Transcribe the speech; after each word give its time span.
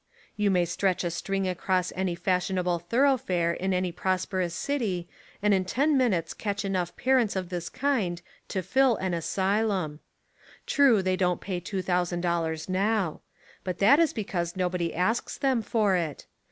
You 0.35 0.49
may 0.49 0.65
stretch 0.65 1.03
a 1.03 1.11
string 1.11 1.47
across 1.47 1.93
any 1.95 2.15
fashionable 2.15 2.79
thoroughfare 2.79 3.51
in 3.53 3.71
any 3.71 3.91
prosperous 3.91 4.55
city 4.55 5.07
and 5.43 5.53
in 5.53 5.63
ten 5.63 5.95
minutes 5.95 6.33
catch 6.33 6.65
enough 6.65 6.97
parents 6.97 7.35
of 7.35 7.49
this 7.49 7.69
kind 7.69 8.19
to 8.47 8.63
fill 8.63 8.95
an 8.95 9.13
asylum. 9.13 9.99
True, 10.65 11.03
they 11.03 11.15
don't 11.15 11.39
pay 11.39 11.59
two 11.59 11.83
thousand 11.83 12.21
dollars 12.21 12.67
now. 12.67 13.21
But 13.63 13.77
that 13.77 13.99
is 13.99 14.11
because 14.11 14.55
nobody 14.55 14.91
asks 14.91 15.37
them 15.37 15.61
for 15.61 15.95
it. 15.95 16.25